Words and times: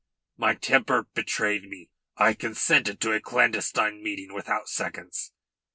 My 0.35 0.55
temper 0.55 1.03
betrayed 1.13 1.65
me. 1.69 1.91
I 2.17 2.33
consented 2.33 2.99
to 3.01 3.11
a 3.11 3.21
clandestine 3.21 4.01
meeting 4.01 4.33
without 4.33 4.67
seconds. 4.67 5.31